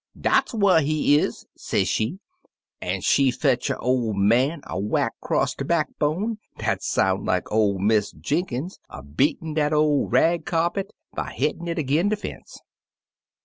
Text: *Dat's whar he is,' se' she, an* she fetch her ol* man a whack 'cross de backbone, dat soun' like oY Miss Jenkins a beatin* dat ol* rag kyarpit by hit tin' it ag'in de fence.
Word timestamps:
*Dat's 0.19 0.51
whar 0.51 0.79
he 0.79 1.19
is,' 1.19 1.45
se' 1.55 1.83
she, 1.85 2.17
an* 2.81 3.01
she 3.01 3.29
fetch 3.29 3.67
her 3.67 3.79
ol* 3.79 4.13
man 4.13 4.61
a 4.65 4.79
whack 4.79 5.13
'cross 5.21 5.53
de 5.53 5.63
backbone, 5.63 6.39
dat 6.57 6.81
soun' 6.81 7.23
like 7.23 7.51
oY 7.51 7.75
Miss 7.77 8.11
Jenkins 8.11 8.79
a 8.89 9.03
beatin* 9.03 9.53
dat 9.53 9.73
ol* 9.73 10.07
rag 10.07 10.43
kyarpit 10.47 10.89
by 11.13 11.31
hit 11.31 11.59
tin' 11.59 11.67
it 11.67 11.77
ag'in 11.77 12.09
de 12.09 12.15
fence. 12.15 12.59